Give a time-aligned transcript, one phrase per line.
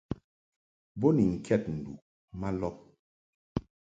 [0.99, 2.01] Bo ni ŋkɛd nduʼ
[2.39, 2.77] ma lɔb.